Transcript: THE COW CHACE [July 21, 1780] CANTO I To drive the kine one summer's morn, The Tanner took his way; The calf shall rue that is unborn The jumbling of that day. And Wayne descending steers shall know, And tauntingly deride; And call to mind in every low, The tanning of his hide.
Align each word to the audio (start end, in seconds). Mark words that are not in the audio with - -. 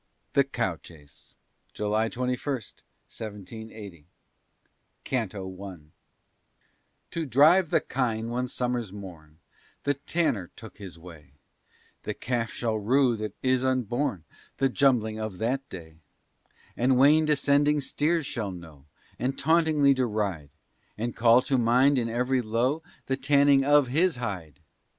THE 0.33 0.43
COW 0.43 0.77
CHACE 0.77 1.35
[July 1.75 2.09
21, 2.09 2.39
1780] 2.55 4.07
CANTO 5.03 5.63
I 5.63 5.77
To 7.11 7.25
drive 7.27 7.69
the 7.69 7.81
kine 7.81 8.31
one 8.31 8.47
summer's 8.47 8.91
morn, 8.91 9.37
The 9.83 9.93
Tanner 9.93 10.49
took 10.55 10.79
his 10.79 10.97
way; 10.97 11.33
The 12.01 12.15
calf 12.15 12.49
shall 12.51 12.79
rue 12.79 13.15
that 13.17 13.35
is 13.43 13.63
unborn 13.63 14.23
The 14.57 14.69
jumbling 14.69 15.19
of 15.19 15.37
that 15.37 15.69
day. 15.69 15.97
And 16.75 16.97
Wayne 16.97 17.25
descending 17.25 17.79
steers 17.79 18.25
shall 18.25 18.49
know, 18.49 18.85
And 19.19 19.37
tauntingly 19.37 19.93
deride; 19.93 20.49
And 20.97 21.15
call 21.15 21.43
to 21.43 21.59
mind 21.59 21.99
in 21.99 22.09
every 22.09 22.41
low, 22.41 22.81
The 23.05 23.17
tanning 23.17 23.63
of 23.63 23.89
his 23.89 24.15
hide. 24.15 24.61